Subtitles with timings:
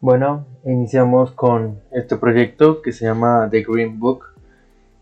[0.00, 4.26] Bueno, iniciamos con este proyecto que se llama The Green Book,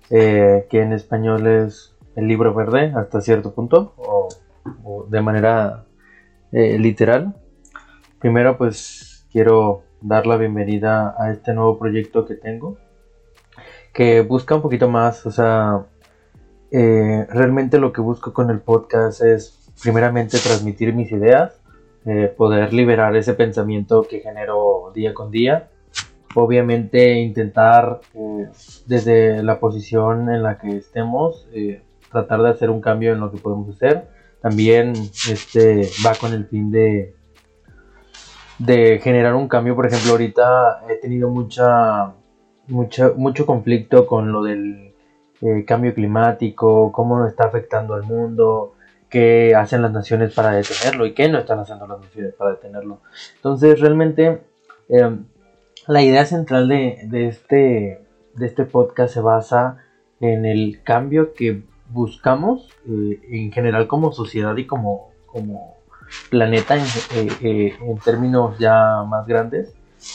[0.09, 5.85] eh, que en español es el libro verde hasta cierto punto, o, de manera
[6.51, 7.37] eh, literal.
[8.21, 12.79] Primero pues quiero dar la bienvenida a este nuevo proyecto que tengo,
[13.93, 15.85] que busca un poquito más, o sea,
[16.71, 21.61] eh, realmente lo que busco con el podcast es primeramente transmitir mis ideas,
[22.09, 25.71] eh, poder liberar ese pensamiento que genero día con día.
[26.37, 28.47] Obviamente intentar eh,
[28.87, 33.33] desde la posición en la que estemos eh, tratar de hacer un cambio en lo
[33.33, 34.07] que podemos hacer.
[34.41, 34.93] También
[35.29, 37.17] este va con el fin de
[38.61, 39.75] de generar un cambio.
[39.75, 42.15] Por ejemplo, ahorita he tenido mucha,
[42.69, 44.95] mucha mucho conflicto con lo del
[45.67, 48.76] cambio climático, cómo nos está afectando al mundo,
[49.09, 53.01] qué hacen las naciones para detenerlo y qué no están haciendo las naciones para detenerlo.
[53.37, 54.43] Entonces, realmente,
[54.89, 55.25] em,
[55.87, 59.79] la idea central de, este, de este podcast se basa
[60.21, 65.77] en el cambio que buscamos eh, en general como sociedad y como, como
[66.31, 69.75] planeta en, eh, eh, en, términos ya más grandes,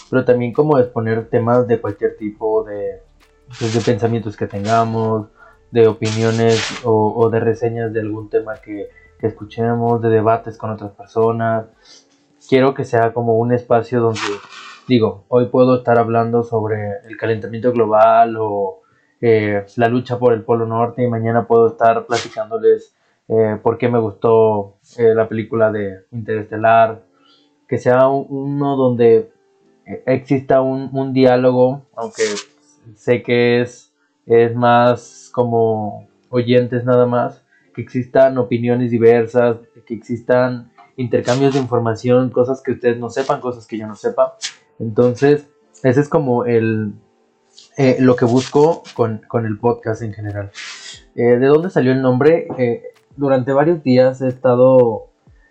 [0.09, 3.01] pero también como exponer temas de cualquier tipo de,
[3.57, 5.27] pues, de pensamientos que tengamos,
[5.71, 8.89] de opiniones o, de reseñas de algún tema que,
[9.21, 11.67] escuchemos, de debates con otras personas.
[12.49, 14.19] Quiero que sea como un espacio donde,
[14.87, 18.81] digo, hoy puedo estar hablando sobre el calentamiento global o
[19.21, 22.95] eh, la lucha por el Polo Norte y mañana puedo estar platicándoles
[23.27, 27.03] eh, por qué me gustó eh, la película de Interestelar.
[27.67, 29.31] Que sea uno donde
[29.85, 32.23] exista un, un diálogo, aunque
[32.95, 33.90] sé que es,
[34.25, 42.29] es más como oyentes nada más, que existan opiniones diversas, que existan intercambios de información,
[42.29, 44.35] cosas que ustedes no sepan, cosas que yo no sepa.
[44.79, 45.47] Entonces,
[45.83, 46.93] ese es como el,
[47.77, 50.51] eh, lo que busco con, el podcast en general.
[51.15, 52.47] Eh, ¿De dónde salió el nombre?
[52.57, 52.83] Eh,
[53.15, 55.07] durante varios días he estado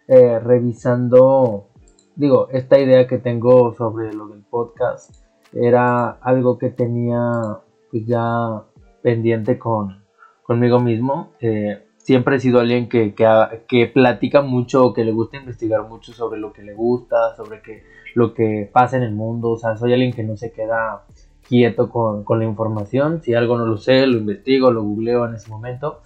[0.09, 1.69] revisando,
[2.17, 5.15] digo, esta idea que tengo sobre lo del podcast
[5.53, 8.65] era algo que tenía pues ya
[9.03, 10.05] pendiente con,
[10.43, 11.33] conmigo mismo.
[11.41, 16.41] Eh, siempre he sido alguien que, que, platica mucho que le gusta investigar mucho sobre
[16.41, 17.83] lo que le gusta, sobre que,
[18.15, 19.51] lo que pasa en el mundo.
[19.51, 21.05] O sea, soy alguien que no se queda
[21.47, 23.23] quieto con, con la información.
[23.23, 26.01] Si algo no lo sé, lo investigo, lo googleo en ese momento.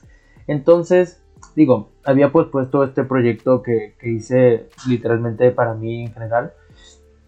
[0.46, 1.22] Entonces,
[1.54, 6.52] digo, había pues puesto este proyecto que, que hice literalmente para mí en general.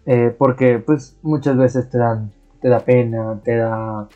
[0.05, 4.07] Eh, porque pues muchas veces te dan, te da pena, te da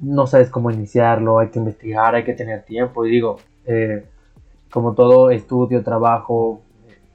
[0.00, 3.06] no sabes cómo iniciarlo, hay que investigar, hay que tener tiempo.
[3.06, 4.04] Y digo, eh,
[4.70, 6.62] como todo estudio, trabajo,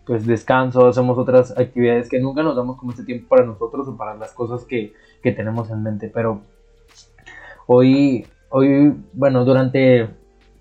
[0.06, 3.98] pues descanso, hacemos otras actividades que nunca nos damos como este tiempo para nosotros o
[3.98, 6.10] para las cosas que, tenemos en mente.
[6.14, 6.42] Pero
[7.68, 10.10] hoy, hoy, bueno, durante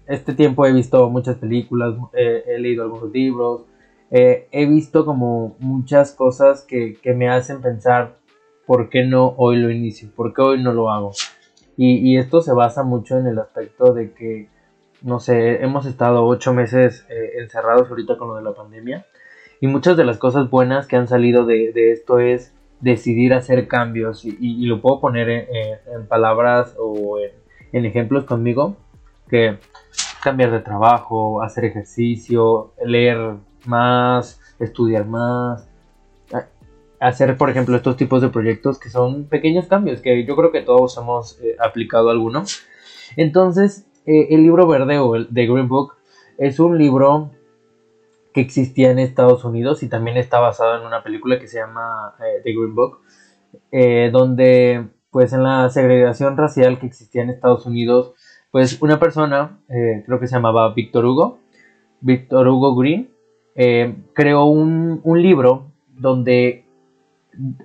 [0.07, 3.63] este tiempo he visto muchas películas, he leído algunos libros,
[4.11, 8.17] eh, he visto como muchas cosas que, que me hacen pensar
[8.67, 11.13] por qué no hoy lo inicio, por qué hoy no lo hago.
[11.81, 14.49] Y, esto se basa mucho en el aspecto de que,
[15.01, 19.07] no sé, hemos estado ocho meses eh, encerrados ahorita con lo de la pandemia.
[19.61, 24.25] Y muchas de las cosas buenas que han salido de, esto es decidir hacer cambios.
[24.25, 27.21] Y, lo puedo poner en, palabras o
[27.73, 28.77] en, ejemplos conmigo.
[29.31, 29.59] Que
[30.21, 33.37] cambiar de trabajo, hacer ejercicio, leer
[33.67, 35.68] más, estudiar más,
[37.01, 40.63] hacer, por ejemplo, estos tipos de proyectos que son pequeños cambios, que yo creo que
[40.63, 42.45] todos hemos eh, aplicado alguno.
[43.17, 45.95] Entonces, eh, el libro verde o el The Green Book
[46.39, 47.31] es un libro
[48.33, 52.15] que existía en Estados Unidos y también está basado en una película que se llama
[52.21, 53.01] eh, The Green Book,
[54.13, 58.13] donde pues en la segregación racial que existía en Estados Unidos,
[58.51, 61.39] pues una persona, creo que se llamaba Víctor Hugo,
[62.01, 63.11] Víctor Hugo Green,
[64.13, 66.68] creó un, un libro donde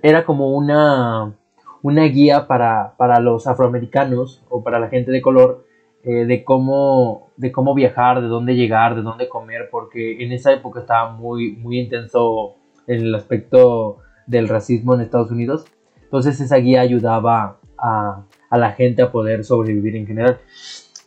[0.02, 1.34] era como una,
[1.82, 5.66] una guía para, los afroamericanos o para la gente de color
[6.02, 10.52] eh, de, cómo, de cómo viajar, de dónde llegar, de dónde comer, porque en esa
[10.52, 12.54] época estaba muy, muy intenso
[12.86, 15.64] en el aspecto del racismo en Estados Unidos.
[16.02, 20.38] Entonces esa guía ayudaba a, la gente a poder sobrevivir en general.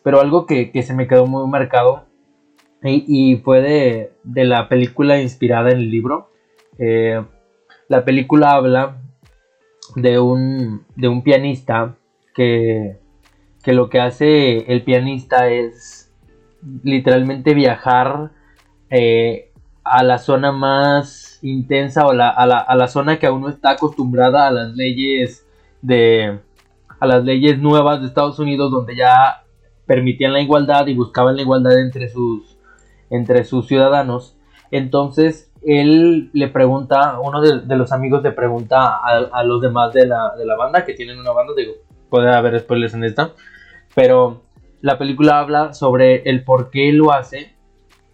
[0.03, 2.05] Pero algo que, se me quedó muy marcado
[2.83, 6.29] y, fue de, la película inspirada en el libro.
[6.77, 7.23] Eh,
[7.89, 9.01] la película habla
[9.95, 11.95] de un, de un pianista
[12.35, 12.99] que,
[13.63, 16.13] que lo que hace el pianista es
[16.83, 18.31] literalmente viajar
[18.89, 19.51] eh,
[19.83, 23.49] a la zona más intensa o la, a, la, a la zona que aún no
[23.49, 25.45] está acostumbrada a las leyes
[25.81, 26.39] de
[26.99, 29.43] a las leyes nuevas de Estados Unidos donde ya
[29.85, 32.57] permitían la igualdad y buscaban la igualdad entre sus
[33.09, 34.35] entre sus ciudadanos.
[34.71, 40.33] Entonces él le pregunta uno de, los amigos le pregunta a, los demás de la,
[40.37, 41.73] de la banda que tienen una banda digo
[42.09, 43.31] puede haber spoilers en esta
[43.95, 44.43] pero
[44.81, 47.55] la película habla sobre el por qué lo hace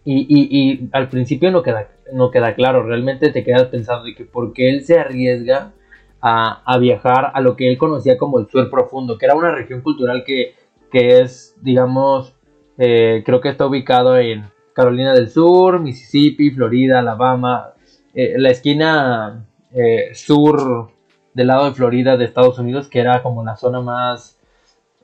[0.06, 4.26] y, y, al principio no queda, no queda claro, realmente te quedas pensando de que
[4.26, 5.72] por qué él se arriesga
[6.20, 9.52] a, a, viajar a lo que él conocía como el sur profundo, que era una
[9.52, 10.56] región cultural que,
[10.92, 12.36] que es, digamos,
[12.78, 17.74] eh, creo que está ubicado en Carolina del Sur, Mississippi, Florida, Alabama,
[18.14, 20.92] eh, la esquina eh, sur
[21.34, 24.40] del lado de Florida de Estados Unidos, que era como la zona más,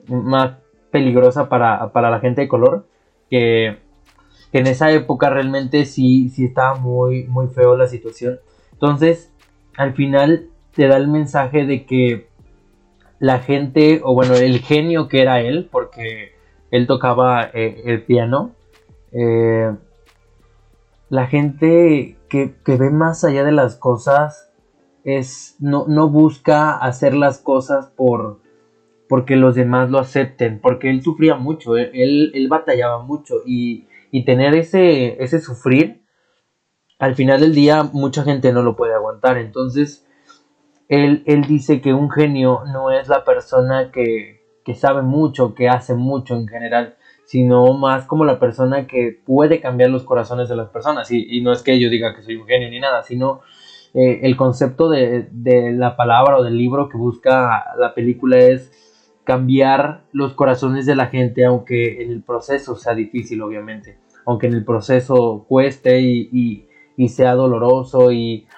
[0.06, 0.52] más
[0.90, 2.86] peligrosa para, para la gente de color,
[3.28, 3.78] que
[4.50, 8.40] que en esa época realmente sí, sí estaba muy, muy feo la situación.
[8.72, 9.32] Entonces,
[9.76, 12.28] al final te da el mensaje de que
[13.18, 16.32] la gente, o bueno, el genio que era él, porque
[16.70, 18.52] él tocaba eh, el piano,
[19.12, 19.74] eh,
[21.08, 24.50] la gente que, ve más allá de las cosas
[25.04, 28.40] es no, no busca hacer las cosas por
[29.08, 34.24] porque los demás lo acepten, porque él sufría mucho, él, él batallaba mucho y y
[34.24, 36.02] tener ese, ese sufrir,
[36.98, 39.38] al final del día mucha gente no lo puede aguantar.
[39.38, 40.06] Entonces,
[40.88, 45.68] él, él dice que un genio no es la persona que, que sabe mucho, que
[45.68, 46.96] hace mucho en general,
[47.30, 51.12] sino más como la persona que puede cambiar los corazones de las personas.
[51.12, 53.42] Y, no es que yo diga que soy un genio ni nada, sino
[53.94, 58.72] eh, el concepto de, de, la palabra o del libro que busca la película es
[59.22, 64.54] cambiar los corazones de la gente, aunque en el proceso sea difícil, obviamente, aunque en
[64.54, 66.66] el proceso cueste y,
[67.06, 68.48] sea doloroso y,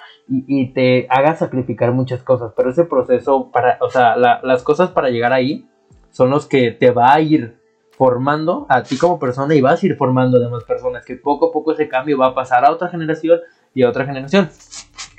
[0.74, 5.34] te haga sacrificar muchas cosas, pero ese proceso, para, o sea, las cosas para llegar
[5.34, 5.68] ahí
[6.08, 7.60] son los que te va a ir
[8.02, 11.50] formando a ti como persona y vas a ir formando a demás personas, que poco
[11.50, 13.38] a poco ese cambio va a pasar a otra generación
[13.72, 14.50] y a otra generación.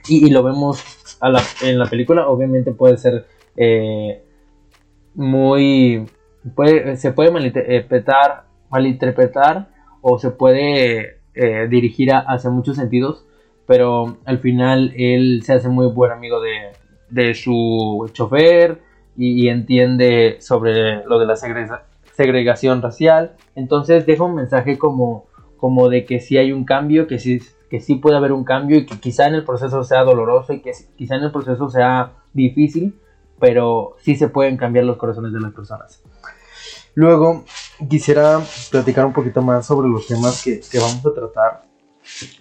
[0.10, 0.84] Y, lo vemos
[1.62, 3.26] en la película, obviamente puede ser...
[3.56, 4.22] Eh,
[5.16, 6.10] muy...
[6.56, 9.70] Puede, se puede malinterpretar, malinterpretar
[10.02, 13.26] o se puede eh, dirigir hacia muchos sentidos,
[13.66, 16.74] pero al final él se hace muy buen amigo de,
[17.10, 18.82] de su chofer
[19.16, 21.38] y, entiende sobre lo de la
[22.14, 23.36] segregación racial.
[23.56, 25.26] Entonces deja un mensaje como,
[25.58, 28.78] como de que si hay un cambio, que sí, que sí puede haber un cambio
[28.78, 32.14] y que quizá en el proceso sea doloroso y que quizá en el proceso sea
[32.34, 33.00] difícil,
[33.40, 36.04] pero sí se pueden cambiar los corazones de las personas.
[36.96, 37.44] Luego,
[37.90, 38.40] quisiera
[38.70, 41.64] platicar un poquito más sobre los temas que, vamos a tratar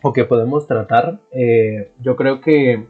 [0.02, 1.20] o que podemos tratar.
[1.30, 2.86] Eh, yo creo que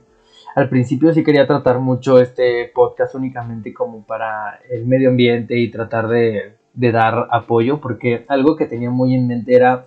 [0.56, 5.70] al principio sí quería tratar mucho este podcast únicamente como para el medio ambiente y
[5.70, 9.84] tratar de, de dar apoyo, porque algo que tenía muy en mente era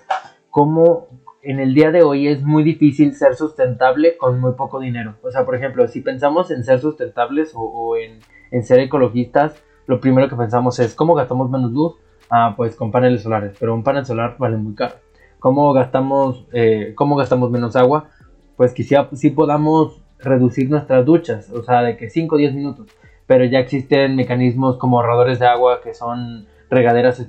[0.49, 1.07] cómo
[1.45, 5.15] en el día de hoy es muy difícil ser sustentable con muy poco dinero.
[5.21, 9.55] O sea, por ejemplo, si pensamos en ser sustentables o, en, ser ecologistas,
[9.85, 11.95] lo primero que pensamos es cómo gastamos menos luz.
[12.31, 14.95] Ah, pues con paneles solares, pero un panel solar vale muy caro.
[15.37, 18.09] ¿Cómo gastamos, eh, cómo gastamos menos agua?
[18.57, 22.87] Pues quizá sí podamos reducir nuestras duchas, o sea, de que 5 o 10 minutos.
[23.27, 27.25] Pero ya existen mecanismos como ahorradores de agua que son regaderas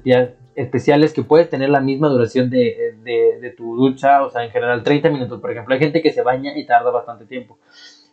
[0.57, 4.83] especiales que puedes tener la misma duración de, de, tu ducha, o sea, en general
[4.83, 5.73] 30 minutos, por ejemplo.
[5.73, 7.59] Hay gente que se baña y tarda bastante tiempo.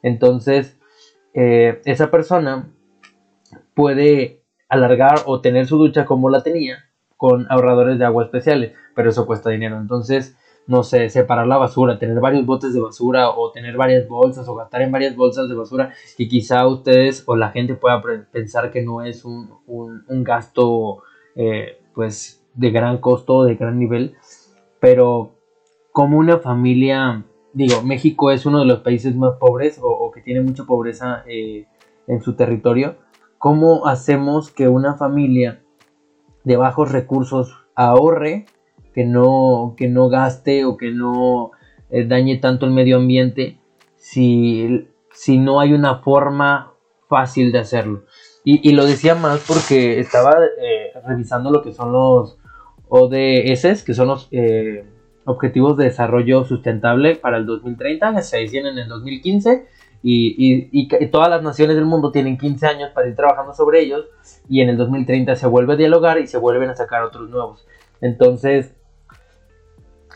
[0.03, 0.77] Entonces,
[1.33, 2.69] eh, esa persona
[3.73, 6.85] puede alargar o tener su ducha como la tenía
[7.17, 9.79] con ahorradores de agua especiales, pero eso cuesta dinero.
[9.79, 10.37] Entonces,
[10.67, 14.55] no sé, separar la basura, tener varios botes de basura o tener varias bolsas o
[14.55, 18.81] gastar en varias bolsas de basura y quizá ustedes o la gente pueda pensar que
[18.83, 21.03] no es un, un gasto
[21.35, 24.15] eh, pues de gran costo, de gran nivel,
[24.79, 25.31] pero
[25.91, 27.23] como una familia,
[27.53, 31.67] digo, México es uno de los países más pobres o, que tiene mucha pobreza eh,
[32.07, 32.97] en su territorio,
[33.37, 35.61] ¿cómo hacemos que una familia
[36.43, 38.45] de bajos recursos ahorre,
[38.93, 41.51] que no, que no gaste o que no
[41.89, 43.59] eh, dañe tanto el medio ambiente
[43.95, 46.73] si, si no hay una forma
[47.07, 48.03] fácil de hacerlo?
[48.45, 50.35] Y, lo decía más porque estaba
[51.05, 52.37] revisando lo que son los
[52.89, 54.85] ODS, que son los eh,
[55.25, 59.65] Objetivos de Desarrollo Sustentable para el 2030, se hicieron en el 2015
[60.03, 64.05] y, y, todas las naciones del mundo tienen 15 años para ir trabajando sobre ellos
[64.49, 67.65] y en el 2030 se vuelve a dialogar y se vuelven a sacar otros nuevos.
[68.01, 68.75] Entonces,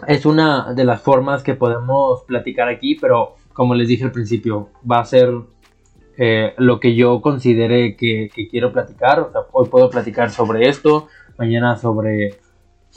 [0.05, 4.69] es una de las formas que podemos platicar aquí, pero como les dije al principio,
[4.89, 5.33] va a ser
[6.17, 9.31] eh, lo que yo considere que, quiero platicar.
[9.51, 11.07] hoy puedo platicar sobre esto,
[11.37, 12.39] mañana sobre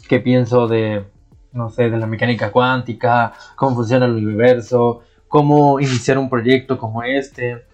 [0.08, 1.04] qué pienso de,
[1.52, 7.02] no sé, de la mecánica cuántica, cómo funciona el universo, cómo iniciar un proyecto como
[7.02, 7.64] este.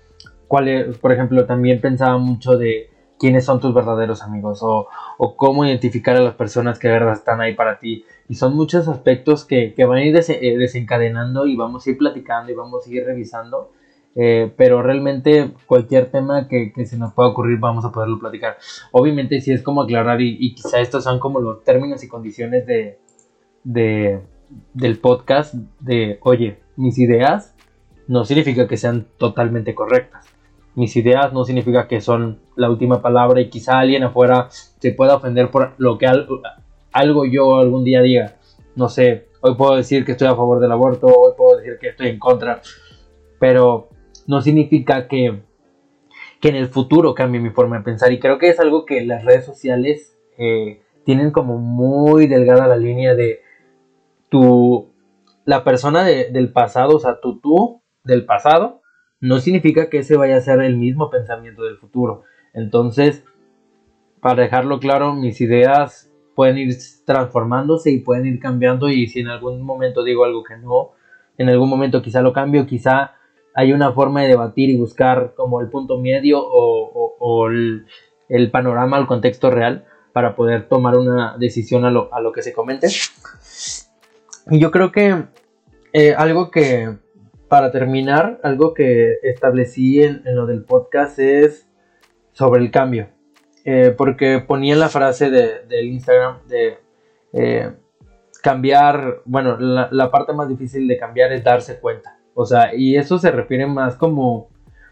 [0.49, 4.89] Cuál es, por ejemplo, también pensaba mucho de quiénes son tus verdaderos amigos o,
[5.37, 8.05] cómo identificar a las personas que de verdad están ahí para ti.
[8.29, 12.51] Y son muchos aspectos que, van a ir eh, desencadenando y vamos a ir platicando
[12.51, 13.71] y vamos a ir revisando
[14.19, 18.57] eh, pero realmente cualquier tema que, se nos pueda ocurrir vamos a poderlo platicar.
[18.91, 22.99] Obviamente si es como aclarar y, quizá estos son como los términos y condiciones de,
[24.73, 27.55] del podcast de, oye, mis ideas
[28.09, 30.25] no significa que sean totalmente correctas.
[30.75, 35.17] Mis ideas no significa que son la última palabra y quizá alguien afuera se pueda
[35.17, 36.41] ofender por lo que algo,
[36.91, 38.37] algo yo algún día diga.
[38.77, 41.89] No sé, hoy puedo decir que estoy a favor del aborto, hoy puedo decir que
[41.89, 42.63] estoy en contra,
[43.39, 43.89] pero
[44.27, 45.43] no significa que,
[46.41, 48.13] que en el futuro cambie mi forma de pensar.
[48.13, 52.77] Y creo que es algo que las redes sociales eh, tienen como muy delgada la
[52.77, 53.41] línea de
[54.29, 54.91] tu,
[55.45, 58.83] la persona del pasado, o sea, tu tú del pasado,
[59.21, 62.25] no significa que ese vaya a ser el mismo pensamiento del futuro.
[62.53, 63.25] Entonces,
[64.21, 69.29] para dejarlo claro, mis ideas pueden ir transformándose y pueden ir cambiando y si en
[69.29, 70.91] algún momento digo algo que no,
[71.39, 73.16] en algún momento quizá lo cambio, quizá
[73.57, 79.07] hay una forma de debatir y buscar como el punto medio o, el, panorama, el
[79.07, 82.89] contexto real para poder tomar una decisión a lo, que se comente.
[84.51, 85.25] Y yo creo que
[85.95, 86.99] eh, algo que,
[87.49, 91.67] para terminar, algo que establecí en, lo del podcast es
[92.33, 93.09] sobre el cambio.
[93.65, 96.79] Eh, porque ponía la frase de, del Instagram de
[97.33, 97.73] eh,
[98.43, 102.16] cambiar, bueno, la parte más difícil de cambiar es darse cuenta.
[102.39, 104.49] O sea, y eso se refiere más como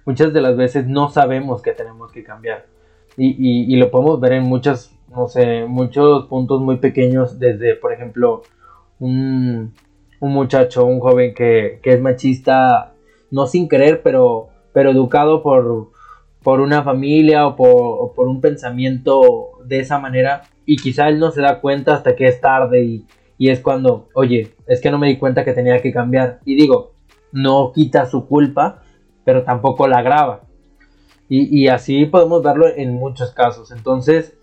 [0.07, 2.65] muchas de las veces no sabemos que tenemos que cambiar.
[3.19, 8.43] Y, lo podemos ver en muchos, no sé, muchos puntos muy pequeños, desde, por ejemplo,
[8.99, 9.75] un,
[10.21, 12.95] muchacho, un joven que, es machista,
[13.31, 15.91] no sin querer, pero, pero educado por,
[16.43, 21.31] por una familia o por, por, un pensamiento de esa manera, y quizá él no
[21.31, 24.99] se da cuenta hasta que es tarde y, y es cuando, oye, es que no
[24.99, 26.41] me di cuenta que tenía que cambiar.
[26.47, 26.94] Y digo,
[27.35, 28.83] no quita su culpa,
[29.25, 30.43] pero tampoco la agrava.
[31.29, 33.73] Y, así podemos verlo en muchos casos.
[33.73, 34.35] Entonces,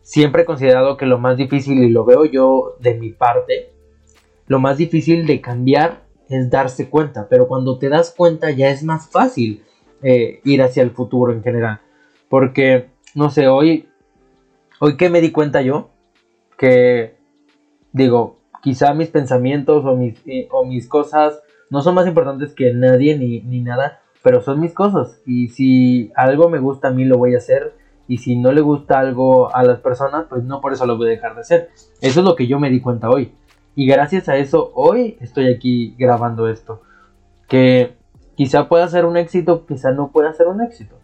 [0.00, 3.72] siempre he considerado que lo más difícil, y lo veo yo de mi parte,
[4.46, 8.82] lo más difícil de cambiar es darse cuenta, pero cuando te das cuenta ya es
[8.84, 9.64] más fácil
[10.02, 11.80] eh, ir hacia el futuro en general.
[12.30, 13.88] Porque, no sé, hoy,
[14.78, 15.90] hoy que me di cuenta yo,
[16.56, 17.16] que
[17.92, 22.74] digo, quizá mis pensamientos o mis, eh, o mis cosas no son más importantes que
[22.74, 25.20] nadie ni, ni nada, pero son mis cosas.
[25.24, 27.74] Y si algo me gusta a mí, lo voy a hacer.
[28.08, 31.06] Y si no le gusta algo a las personas, pues no por eso lo voy
[31.06, 31.70] a dejar de hacer.
[32.00, 33.32] Eso es lo que yo me di cuenta hoy.
[33.76, 36.82] Y gracias a eso, hoy estoy aquí grabando esto.
[37.48, 37.94] Que
[38.34, 40.96] quizá pueda ser un éxito, quizá no pueda ser un éxito.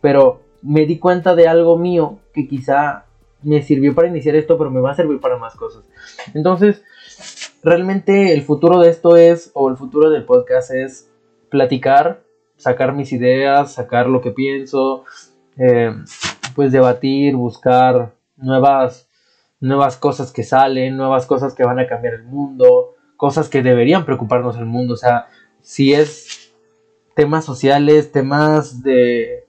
[0.00, 3.04] Pero me di cuenta de algo mío que quizá
[3.42, 5.84] me sirvió para iniciar esto, pero me va a servir para más cosas.
[6.34, 6.82] Entonces,
[7.62, 11.10] realmente el futuro de esto es, o el futuro del podcast es
[11.50, 12.22] platicar,
[12.56, 15.04] sacar mis ideas, sacar lo que pienso,
[15.56, 15.94] eh,
[16.54, 19.08] pues debatir, buscar nuevas,
[19.60, 24.04] nuevas cosas que salen, nuevas cosas que van a cambiar el mundo, cosas que deberían
[24.04, 25.26] preocuparnos el mundo, o sea,
[25.60, 26.54] si es
[27.14, 29.46] temas sociales, temas de,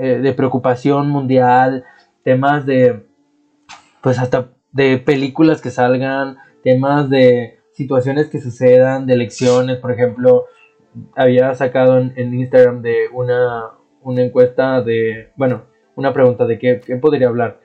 [0.00, 1.84] eh, de preocupación mundial,
[2.22, 3.04] temas de,
[4.00, 10.46] pues hasta de películas que salgan, temas de situaciones que sucedan, de elecciones, por ejemplo,
[11.16, 13.70] había sacado en, Instagram de una,
[14.02, 15.64] una, encuesta de, bueno,
[15.96, 17.60] una pregunta de qué, podría hablar.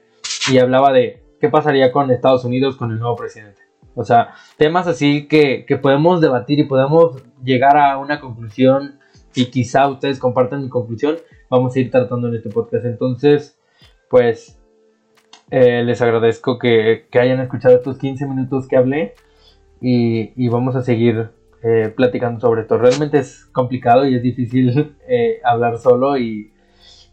[0.51, 3.61] Y hablaba de qué pasaría con Estados Unidos con el nuevo presidente.
[3.95, 8.99] O sea, temas así que, que podemos debatir y podemos llegar a una conclusión
[9.35, 11.17] y quizá ustedes compartan mi conclusión,
[11.49, 12.85] vamos a ir tratando en este podcast.
[12.85, 13.59] Entonces,
[14.09, 14.56] pues
[15.49, 19.15] eh, les agradezco que, hayan escuchado estos 15 minutos que hablé
[19.79, 21.29] y, vamos a seguir
[21.63, 22.77] eh, platicando sobre esto.
[22.77, 26.51] Realmente es complicado y es difícil eh, hablar solo y,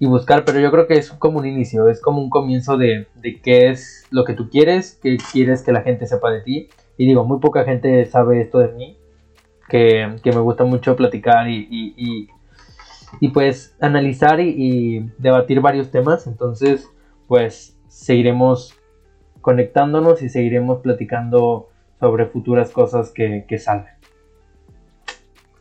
[0.00, 3.06] buscar, pero yo creo que es como un inicio, es como un comienzo de,
[3.42, 6.68] qué es lo que tú quieres, qué quieres que la gente sepa de ti.
[6.98, 8.98] Y digo, muy poca gente sabe esto de mí,
[9.66, 12.28] que, me gusta mucho platicar y,
[13.18, 16.26] y pues analizar y debatir varios temas.
[16.26, 16.86] Entonces,
[17.26, 18.76] pues seguiremos
[19.40, 21.68] conectándonos y seguiremos platicando
[22.00, 23.94] sobre futuras cosas que, que salgan.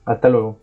[0.04, 0.58] Hasta luego.